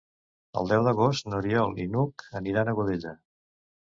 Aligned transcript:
El 0.61 0.69
deu 0.69 0.85
d'agost 0.85 1.29
n'Oriol 1.33 1.77
i 1.83 1.85
n'Hug 1.91 2.25
aniran 2.39 2.73
a 2.73 2.73
Godella. 2.81 3.13